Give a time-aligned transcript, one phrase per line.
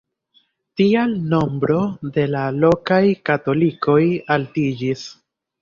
[0.79, 1.77] Tial nombro
[2.17, 4.01] de la lokaj katolikoj
[4.39, 5.07] altiĝis.